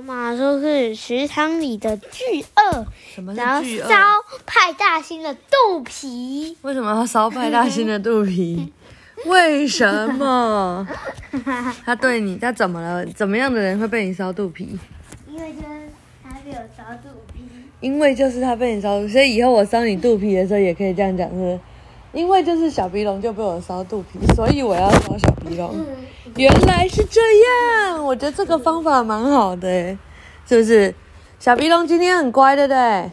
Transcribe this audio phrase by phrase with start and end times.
[0.00, 3.88] 我妈说是池塘里的巨鳄，什么然后是巨鳄？
[3.90, 3.96] 烧
[4.46, 6.56] 派大星的肚皮。
[6.62, 8.72] 为什么要烧派大星的肚皮？
[9.26, 10.88] 为什么？
[11.84, 13.04] 他对你，他怎么了？
[13.08, 14.78] 怎么样的人会被你烧肚皮？
[15.28, 15.68] 因为就是
[16.24, 17.42] 他被我烧肚皮。
[17.80, 21.60] 因为就是他被你烧，所以以后我烧你肚皮的时候也可以这样讲，是不是？
[22.12, 25.84] 因为就是小鼻龙就被我烧肚皮，所以我要烧小鼻龙。
[26.36, 27.20] 原来是这
[27.88, 29.98] 样，我觉得这个方法蛮好的诶，
[30.46, 30.94] 是不是？
[31.38, 33.10] 小鼻龙今天很乖，对不对？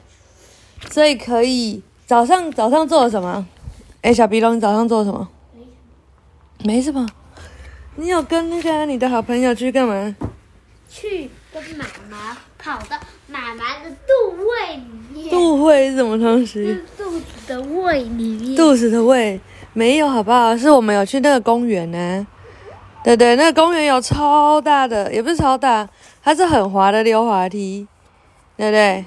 [0.91, 3.47] 所以可以早上早上做了什么？
[4.01, 5.27] 哎，小鼻龙，你早上做了什么？
[6.63, 7.07] 没什么。
[7.95, 10.15] 你有跟那个你的好朋友去干嘛？
[10.89, 16.79] 去跟妈妈跑到妈妈的肚胃里面，肚会是什么东西？
[16.97, 18.55] 肚子的胃里面。
[18.55, 19.39] 肚子的胃
[19.73, 20.55] 没有，好不好？
[20.57, 22.25] 是我们有去那个公园呢、
[23.03, 25.87] 对对，那个公园有超大的，也不是超大，
[26.21, 27.87] 它是很滑的溜滑梯，
[28.57, 29.05] 对不对？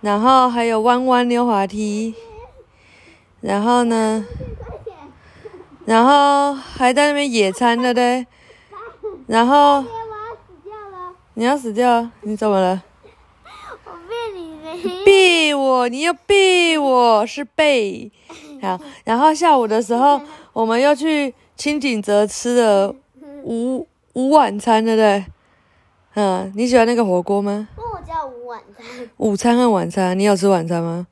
[0.00, 2.14] 然后还有弯弯溜滑梯，
[3.40, 4.26] 然后呢，
[5.86, 8.26] 然后还在那边野餐，对不对？
[9.26, 9.84] 然后我要
[10.34, 12.82] 死掉了，你要死掉，你怎么了？
[13.84, 15.14] 我被你没。
[15.64, 18.12] 避我，你又避我，是背。
[18.60, 20.20] 好，然后下午的时候，
[20.52, 22.94] 我们又去清景泽吃了
[23.44, 25.24] 午午晚餐，对不对？
[26.16, 27.66] 嗯，你喜欢那个火锅吗？
[27.74, 31.06] 不我叫午晚餐，午餐和晚餐，你有吃晚餐吗？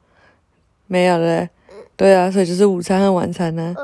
[0.86, 1.48] 没有对不对？
[1.96, 3.74] 对啊，所以就是午餐和晚餐呢？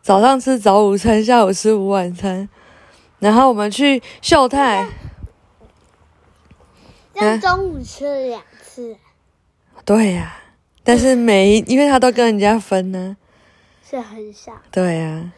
[0.00, 2.48] 早上吃早午餐，下午吃午晚餐。
[3.18, 4.88] 然后我们去秀泰，
[7.14, 8.96] 这样中午吃了两次，
[9.84, 10.34] 对呀、
[10.82, 13.16] 但是每一因为他都跟人家分呢、
[13.88, 15.32] 是很少对呀、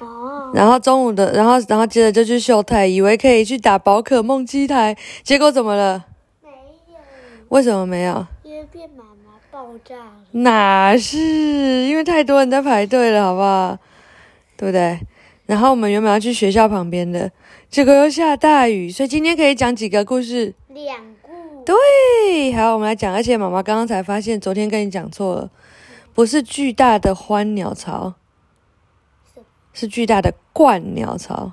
[0.00, 0.50] 哦。
[0.52, 6.04] 然后中午的，然后然后接着就去秀泰，以为可以去打宝可梦机台，结果怎么了？
[6.42, 6.98] 没有，
[7.50, 8.26] 为什么没有？
[8.42, 10.12] 因为被妈妈爆炸了。
[10.32, 11.86] 哪是？
[11.86, 13.78] 因为太多人在排队了，好不好？
[14.56, 14.98] 对不对？
[15.46, 17.30] 然后我们原本要去学校旁边的，
[17.70, 20.54] 结果又下大雨，所以今天可以讲几个故事。
[20.68, 21.13] 两顾
[21.64, 23.12] 对，好，我们来讲。
[23.12, 25.50] 而且妈妈刚刚才发现，昨天跟你讲错了，
[26.12, 28.14] 不是巨大的欢鸟巢，
[29.72, 31.52] 是巨大的鹳鸟巢。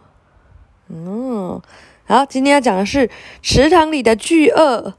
[0.89, 1.61] 嗯，
[2.05, 3.09] 好，今天要讲的是
[3.41, 4.93] 池塘里的巨鳄。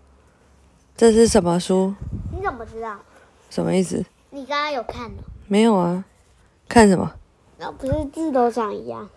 [0.97, 1.95] 这是什么书？
[2.33, 2.97] 你怎么知道？
[3.51, 4.05] 什么意思？
[4.31, 5.19] 你刚刚有看吗？
[5.47, 6.05] 没有啊，
[6.69, 7.13] 看什么？
[7.59, 9.09] 那不是字都长一样？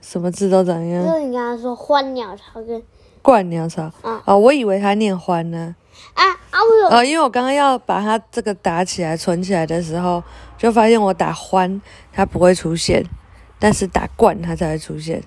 [0.00, 1.12] 什么字都长一样就？
[1.12, 2.82] 是你刚刚说欢鸟巢跟
[3.26, 3.84] 鹳鸟巢。
[4.02, 5.74] 啊哦，我以为他念欢呢。
[6.14, 6.58] 啊啊！
[6.62, 10.22] 我有呃，因为我刚刚要把它这个打起来、存起来的时候，
[10.56, 11.80] 就发现我打欢
[12.12, 13.04] 它不会出现，
[13.58, 15.22] 但是打冠它才会出现。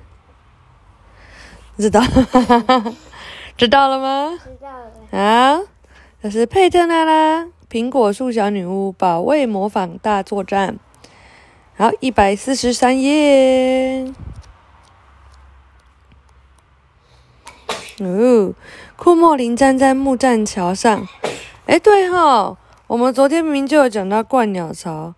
[1.78, 2.02] 知道？
[3.58, 4.40] 知道了吗？
[4.44, 5.20] 知道了。
[5.20, 5.60] 啊，
[6.22, 10.78] 这是佩特娜拉苹果树小女巫保卫模仿大作战。
[11.76, 14.14] 好，一百四十三页。
[18.06, 18.54] 哦，
[18.96, 21.08] 库莫林站在木栈桥上。
[21.66, 25.14] 哎，对哈，我们昨天明明就有讲到鹳鸟巢，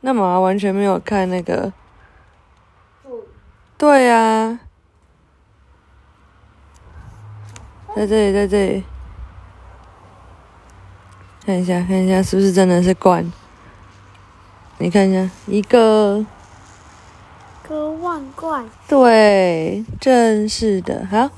[0.00, 1.72] 那妈妈完全没有看那个。
[3.78, 4.60] 对呀、
[7.96, 8.84] 在这里，在这里，
[11.44, 13.24] 看一下，看一下是不是真的是鹳？
[14.78, 16.24] 你看一下，一个，
[17.68, 21.06] 歌万贯，对，正是的。
[21.10, 21.30] 好，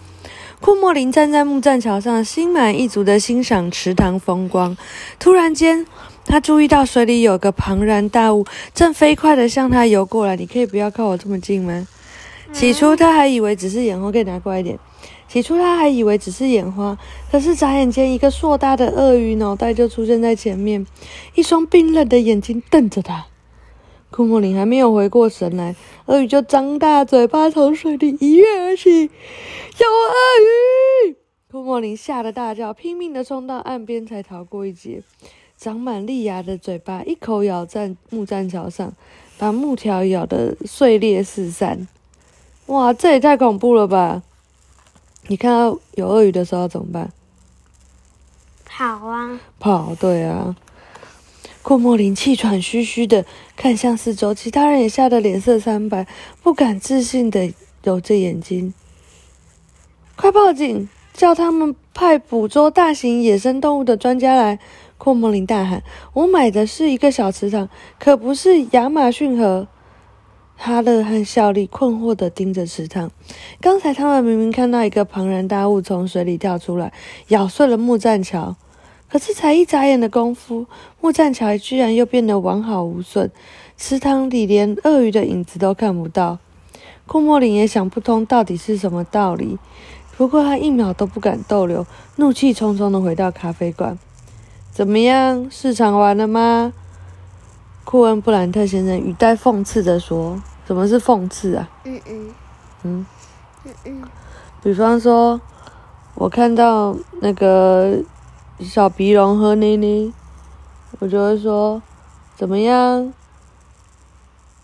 [0.65, 4.75] 库莫林站在木栈桥上，心满意足的欣赏池塘风光。
[5.19, 5.87] 突然间，
[6.25, 10.37] 他注意到水里有个庞然大物正飞快的向他游过来。
[10.37, 11.87] 你可以不要靠我这么近吗？
[12.55, 14.79] 起初他还以为只是眼花，可以拿过来一点。
[15.29, 16.97] 起初他还以为只是眼花，
[17.31, 20.87] 可是眨眼间，一个硕大的鳄鱼脑袋就出现在前面，
[21.35, 23.27] 一双冰冷的眼睛瞪着他。
[24.15, 25.75] 库莫林还没有回过神来，
[26.07, 31.17] 鳄鱼就张大嘴巴从水里一跃而起，有鳄鱼！
[31.51, 35.03] 库莫林吓得大叫，拼命的冲到岸边才逃过一劫。
[35.57, 38.93] 长满利牙的嘴巴一口咬在木栈桥上，
[39.37, 41.89] 把木条咬得碎裂四散。
[42.67, 44.23] 哇，这也太恐怖了吧！
[45.27, 47.13] 你看到有鳄鱼的时候怎么办？
[48.65, 49.41] 跑啊！
[49.59, 50.55] 跑，对啊。
[51.65, 53.25] 库莫林气喘吁吁的
[53.57, 56.07] 看向四周，其他人也吓得脸色苍白，
[56.43, 58.75] 不敢置信的揉着眼睛。
[60.15, 64.59] 快报警，叫他们派捕捉大型野生动物的专家来！
[64.99, 65.83] 库莫林大喊
[66.13, 69.67] ：“我买的是一个小池塘，可不是亚马逊河。”
[70.57, 73.11] 哈勒和效力困惑地盯着池塘。
[73.63, 76.93] 刚才他们明明看到一个庞然大物从水里跳出来，
[77.29, 78.55] 咬碎了木栈桥。
[79.15, 80.67] 可是才一眨眼的功夫，
[81.01, 83.31] 木栈桥居然又变得完好无损，
[83.77, 86.39] 池塘里连鳄鱼的影子都看不到。
[87.07, 89.57] 库莫林也想不通到底是什么道理，
[90.17, 93.97] 不过他一秒都不敢逗留，怒气冲冲地回到咖啡馆。
[94.73, 96.73] 怎么样，市场完了吗？
[97.85, 101.71] 库恩布兰特先生语带讽刺地说：“什么是讽刺啊？
[101.85, 102.35] 嗯嗯
[102.83, 103.07] 嗯，
[103.65, 104.03] 嗯嗯，
[104.61, 105.41] 比方说，
[106.17, 108.03] 我看到那个
[108.61, 110.13] 小鼻龙喝奶奶，
[111.01, 111.83] 我就会说：
[112.37, 113.13] 怎么样？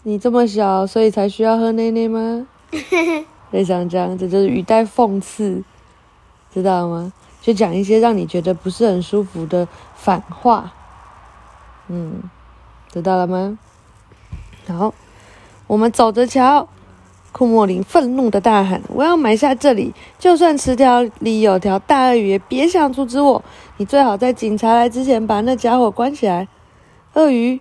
[0.04, 2.46] 你这么小，所以才需要喝奶奶吗？
[3.50, 5.62] 类似这样，这就是语带讽刺，
[6.54, 7.12] 知道吗？
[7.42, 9.66] 就讲一些让你觉得不是很舒服的
[9.96, 10.72] 反话。
[11.88, 12.22] 嗯，
[12.90, 13.58] 知道了吗？
[14.68, 14.94] 好，
[15.66, 16.68] 我们走着瞧。
[17.32, 19.94] 库莫林愤怒的大喊：“我要买下这里！
[20.18, 23.42] 就算池条里有条大鳄鱼，也别想阻止我！
[23.76, 26.48] 你最好在警察来之前把那家伙关起来。”
[27.14, 27.60] 鳄鱼，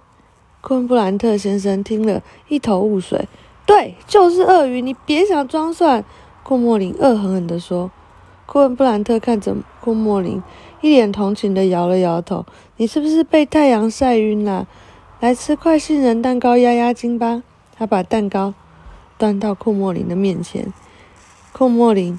[0.62, 3.28] 昆布兰特先生听了一头雾水。
[3.66, 4.82] “对，就是鳄鱼！
[4.82, 6.04] 你别想装蒜！”
[6.44, 7.92] 库莫林恶狠狠地说。
[8.48, 10.42] 昆布兰特看着库莫林，
[10.82, 12.44] 一脸同情地摇了摇头
[12.78, 14.68] ：“你是不是被太阳晒晕了？
[15.20, 17.44] 来吃块杏仁蛋糕压压惊吧。”
[17.78, 18.56] 他把蛋糕。
[19.20, 20.72] 端到库莫林的面前，
[21.52, 22.18] 库莫林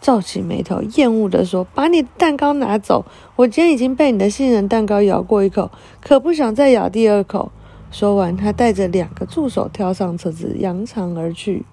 [0.00, 3.04] 皱起眉头，厌恶地说：“把你的蛋糕拿走！
[3.34, 7.50] 我今天已经被你的杏仁蛋糕咬过一口，可不想再咬第二口。”
[7.90, 11.64] 说完，他带着两个助手跳上车子，扬长而去。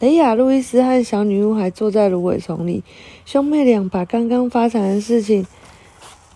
[0.00, 2.82] 雷亚、路易斯和小女巫还坐在芦苇丛里，
[3.26, 5.46] 兄妹俩把刚刚发生的事情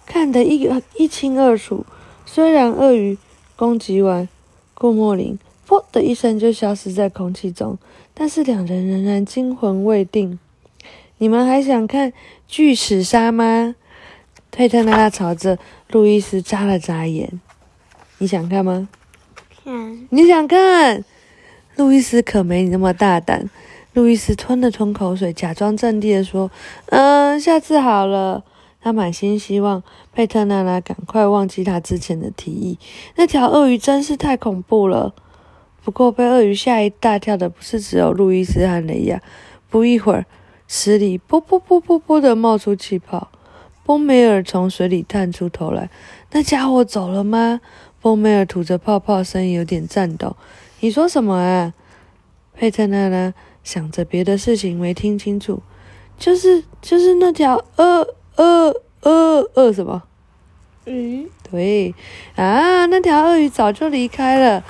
[0.04, 1.86] 看得一一清二楚。
[2.26, 3.16] 虽然鳄鱼
[3.56, 4.28] 攻击完
[4.74, 5.38] 库莫林。
[5.70, 7.78] 噗的一声就消失在空气中，
[8.12, 10.40] 但是两人仍然惊魂未定。
[11.18, 12.12] 你们还想看
[12.48, 13.76] 巨齿鲨吗？
[14.50, 15.56] 佩特拉拉朝着
[15.92, 17.40] 路易斯眨了眨眼。
[18.18, 18.88] 你想看吗？
[19.64, 20.08] 看。
[20.10, 21.04] 你想看？
[21.76, 23.48] 路易斯可没你那么大胆。
[23.92, 26.50] 路易斯吞了吞口水，假装镇定的说
[26.90, 28.42] ：“嗯，下次好了。”
[28.82, 32.76] 他满心希望佩特娜拉赶快忘记他之前的提议。
[33.14, 35.14] 那条鳄鱼真是太恐怖了。
[35.82, 39.20] 不过，被鳄鱼吓一大跳的不是只有路易斯和雷亚。
[39.68, 40.26] 不一会儿，
[40.68, 43.30] 池里“啵啵啵啵啵”的冒出气泡。
[43.84, 45.90] 波梅尔从水里探出头来
[46.32, 47.60] ：“那家伙走了吗？”
[48.00, 50.36] 波梅尔吐着泡泡，声音有点颤抖
[50.80, 51.74] ：“你说什么啊？”
[52.54, 53.32] 佩特娜拉
[53.64, 55.62] 想着别的事情，没听清楚。
[56.18, 60.02] 就是就是那条鳄鳄鳄鳄什么？
[60.84, 61.28] 鱼？
[61.50, 61.94] 对
[62.36, 64.62] 啊，那条鳄鱼早就离开了。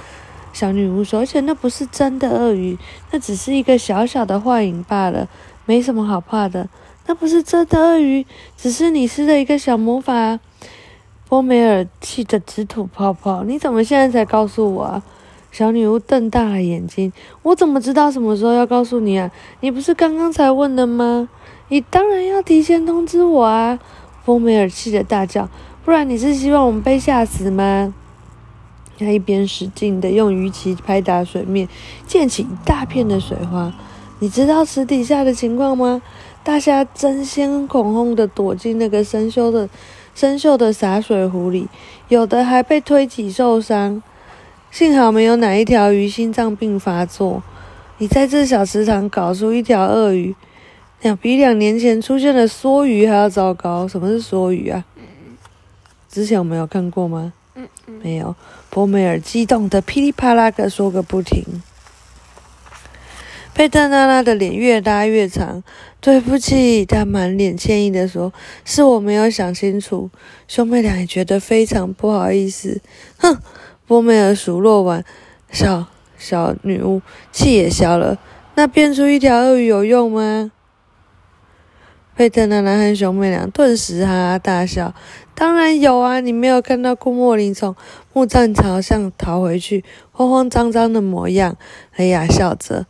[0.53, 2.77] 小女巫说：“而且那不是真的鳄鱼，
[3.11, 5.29] 那只是一个小小的幻影罢了，
[5.65, 6.69] 没什么好怕的。
[7.07, 8.27] 那不是真的鳄鱼，
[8.57, 10.39] 只是你施的一个小魔法。”
[11.29, 15.03] 波梅尔气得直吐泡泡：“你怎么现在才告诉我啊？”
[15.53, 17.13] 小女巫瞪大了眼睛
[17.43, 19.31] ：“我怎么知道什么时候要告诉你啊？
[19.61, 21.29] 你不是刚刚才问的吗？
[21.69, 23.79] 你当然要提前通知我啊！”
[24.25, 25.49] 波梅尔气得大叫
[25.85, 27.95] ：“不然你是希望我们被吓死吗？”
[29.05, 31.69] 他一边使劲地用鱼鳍拍打水面，
[32.07, 33.73] 溅起一大片的水花。
[34.21, 36.03] 你知道池底下的情况吗？
[36.43, 39.69] 大虾争先恐后地躲进那个生锈的、
[40.15, 41.69] 生锈的洒水壶里，
[42.09, 44.03] 有的还被推挤受伤。
[44.71, 47.43] 幸好没有哪一条鱼心脏病发作。
[47.99, 50.35] 你在这小池塘搞出一条鳄鱼，
[51.03, 53.87] 两比两年前出现的梭鱼还要糟糕。
[53.87, 54.85] 什么是梭鱼啊？
[56.09, 57.33] 之前我们有看过吗？
[58.03, 58.35] 没有。
[58.71, 61.45] 博梅尔激动的噼里啪啦的说个不停。
[63.53, 65.63] 佩特娜拉的脸越拉越长。
[66.03, 68.33] 对不起，他满脸歉意的说
[68.65, 70.09] ：“是我没有想清楚。”
[70.49, 72.81] 兄妹俩也觉得非常不好意思。
[73.19, 73.37] 哼，
[73.87, 75.05] 博梅尔数落完，
[75.53, 78.19] 小小女巫气也消了。
[78.55, 80.53] 那变出一条鳄鱼有用吗？
[82.21, 84.93] 佩特娜拉和兄妹俩顿时哈哈大笑。
[85.35, 86.21] 当然有啊！
[86.21, 87.75] 你没有看到库莫林从
[88.13, 91.57] 木栈朝上逃回去，慌慌张张的模样。
[91.97, 92.85] 雷亚笑着，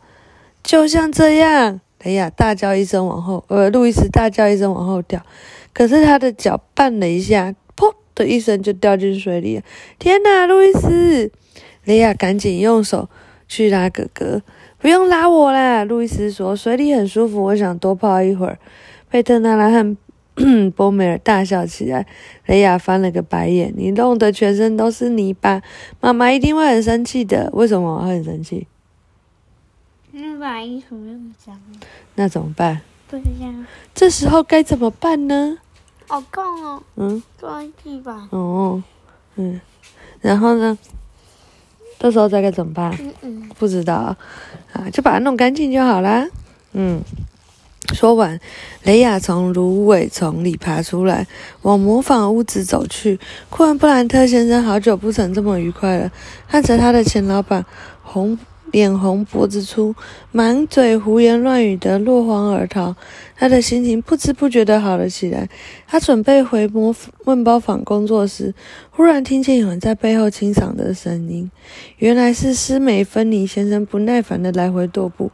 [0.61, 1.79] 就像这样。
[2.03, 5.21] 雷亚大叫一声往后，呃，路易斯大叫一声往后掉。
[5.71, 9.61] 可是他的脚绊了一下，噗的一声就掉进水里。
[9.97, 11.31] 天哪，路易斯！
[11.85, 13.07] 雷亚赶紧用手
[13.47, 14.41] 去拉哥哥。
[14.77, 18.59] 不用拉我啦，路易斯说，水里很舒服，我想多泡一会儿。
[19.11, 19.97] 佩特纳拉和
[20.75, 22.07] 波梅尔大笑起来，
[22.45, 25.61] 雷亚翻了个白眼：“你弄得全身都是泥巴，
[25.99, 27.49] 妈妈一定会很生气的。
[27.51, 28.65] 为什么我会很生气？
[30.11, 31.79] 那把衣服又脏了，
[32.15, 32.81] 那怎么办？
[33.09, 35.57] 不是这样，这时候该怎么办呢？
[36.07, 38.29] 好痛哦，嗯，关地吧。
[38.31, 38.81] 哦，
[39.35, 39.59] 嗯，
[40.21, 40.77] 然后呢？
[41.99, 42.97] 这时候再该怎么办？
[42.99, 44.17] 嗯嗯，不知道啊，
[44.73, 46.27] 啊，就把它弄干净就好啦。
[46.73, 46.99] 嗯，
[47.93, 48.39] 说完，
[48.83, 51.27] 雷亚从芦苇丛里爬出来，
[51.61, 53.19] 往模仿屋子走去。
[53.49, 56.11] 库恩布兰特先生好久不曾这么愉快了，
[56.47, 57.65] 看着他的前老板
[58.01, 58.37] 红
[58.71, 59.93] 脸红脖子粗，
[60.31, 62.95] 满嘴胡言乱语的落荒而逃，
[63.35, 65.49] 他的心情不知不觉的好了起来。
[65.87, 66.95] 他准备回模
[67.25, 68.53] 问包坊工作时，
[68.89, 71.51] 忽然听见有人在背后清嗓的声音，
[71.97, 75.29] 原来是施美芬妮先生不耐烦的来回踱步。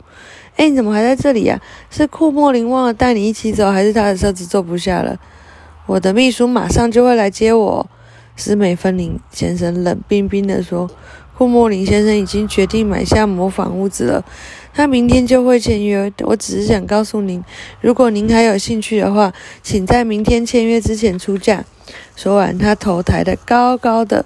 [0.58, 1.60] 哎，你怎么还在这里呀？
[1.90, 5.18] 是库莫林忘了带你一起走，还是他的车子坐不下了？
[5.86, 7.88] 我的秘书马上就会来接我。
[8.36, 10.88] 斯美芬林先生冷冰冰地说
[11.38, 14.24] ：“库莫林先生已经决定买下模仿屋子了，
[14.74, 16.12] 他明天就会签约。
[16.20, 17.44] 我只是想告诉您，
[17.82, 19.34] 如果您还有兴趣的话，
[19.64, 21.64] 请在明天签约之前出价。”
[22.16, 24.26] 说完，他头抬得高高的，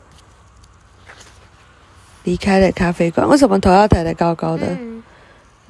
[2.24, 3.28] 离开了咖啡馆。
[3.30, 4.78] 为什么头要抬得高高的？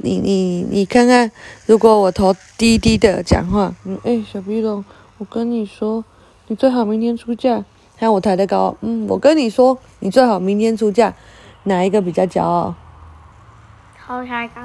[0.03, 1.31] 你你你看看，
[1.65, 4.83] 如果我头低低的讲话，嗯，哎、小鼻龙，
[5.17, 6.03] 我跟你说，
[6.47, 7.63] 你最好明天出嫁。
[7.97, 11.13] 看我抬得高，嗯，我跟你说，你最好明天出嫁，
[11.63, 12.73] 哪一个比较骄傲？
[14.07, 14.61] 头抬高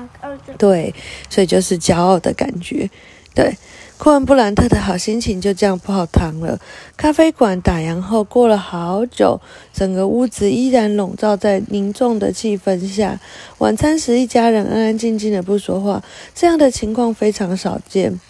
[0.57, 0.95] 对，
[1.29, 2.89] 所以就是骄傲的感觉。
[3.35, 3.55] 对，
[3.99, 6.61] 库恩布兰特的好心情就这样泡汤了。
[6.97, 9.41] 咖啡馆打烊后，过了好久，
[9.73, 13.19] 整个屋子依然笼罩在凝重的气氛下。
[13.59, 18.21] 晚餐时，一家人安安静静的不说话，这样的情况非常少见。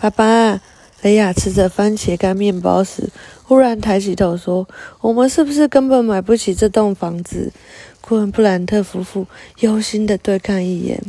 [0.00, 0.60] 爸爸，
[1.02, 3.10] 雷亚吃着番茄干面包时，
[3.42, 4.66] 忽然抬起头说
[5.02, 7.52] ：“我们是不是根本买不起这栋房子？”
[8.00, 9.26] 库恩布兰特夫妇
[9.60, 11.02] 忧心的对看一眼。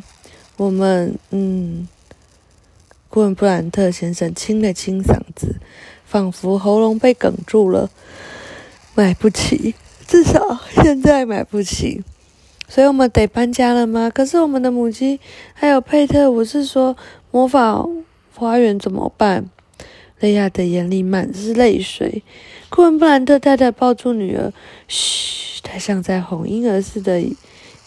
[0.57, 1.87] 我们，嗯，
[3.09, 5.55] 库恩布兰特先生清了清嗓子，
[6.05, 7.89] 仿佛喉咙被哽住了。
[8.93, 9.73] 买不起，
[10.07, 12.03] 至少现在买不起。
[12.67, 14.11] 所以我们得搬家了吗？
[14.13, 15.19] 可是我们的母鸡
[15.53, 16.95] 还有佩特，我是说
[17.31, 17.83] 魔法
[18.35, 19.49] 花园怎么办？
[20.19, 22.21] 雷亚的眼里满是泪水。
[22.69, 24.53] 库恩布兰特太太抱住女儿，
[24.87, 27.23] 嘘，她像在哄婴儿似的，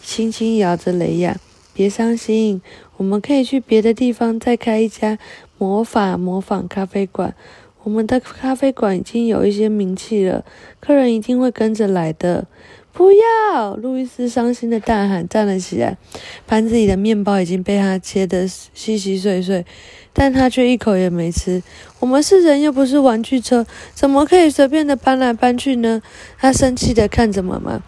[0.03, 1.39] 轻轻摇着雷亚。
[1.75, 2.61] 别伤心，
[3.03, 5.19] 我们可以去别的地方再开一家
[5.59, 7.35] 魔法模仿咖啡馆。
[7.83, 10.45] 我们的咖啡馆已经有一些名气了，
[10.79, 12.47] 客人一定会跟着来的。
[12.93, 13.75] 不要！
[13.75, 15.99] 路易斯伤心的大喊，站了起来。
[16.47, 19.67] 盘子里的面包已经被他切得稀稀碎碎，
[20.13, 21.61] 但他却一口也没吃。
[21.99, 26.01] 我们是人，又不是玩具车，怎么可以随便的搬来搬去呢？
[26.39, 27.83] 他生气的看着妈妈。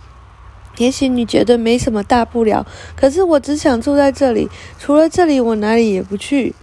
[0.78, 2.66] 也许你觉得没什么大不了，
[2.96, 6.54] 可是我只想住在这里，除了这里，我哪里也不去。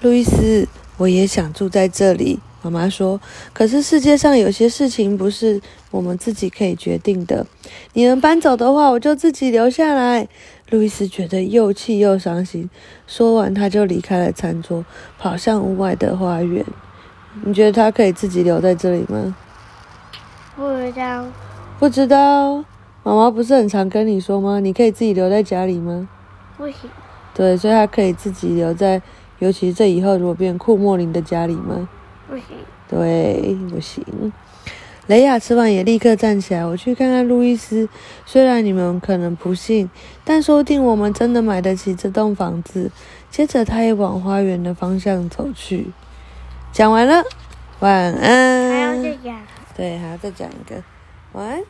[0.00, 0.66] 路易斯，
[0.96, 2.40] 我也想住在这里。
[2.64, 3.20] 妈妈说
[3.52, 7.44] ：“可是世界上有些事情不是我们自己可以决定的。
[7.92, 10.28] 你能搬走的话，我就自己留下来。”
[10.70, 12.70] 路易斯觉得又气又伤心。
[13.06, 14.84] 说完，他就离开了餐桌，
[15.18, 16.64] 跑向屋外的花园。
[17.44, 19.34] 你觉得他可以自己留在这里吗？
[20.56, 21.24] 不知道，
[21.80, 22.64] 不知道。
[23.02, 24.60] 妈妈不是很常跟你说吗？
[24.60, 26.08] 你可以自己留在家里吗？
[26.56, 26.88] 不行，
[27.34, 29.02] 对，所以他可以自己留在，
[29.40, 31.88] 尤其是这以后如果变库莫林的家里吗？
[32.28, 32.44] 不行，
[32.88, 34.32] 对，不行。
[35.08, 37.88] 雷亚吃完也立刻站起来，我去看看路易斯。
[38.24, 39.90] 虽然你们可能不信，
[40.24, 42.88] 但说不定我们真的买得起这栋房子。
[43.28, 45.88] 接着，他也往花园的方向走去。
[46.70, 47.24] 讲完了，
[47.80, 48.70] 晚安。
[48.70, 49.42] 还要再讲。
[49.76, 50.80] 对，还要再讲一个，
[51.32, 51.60] 晚安。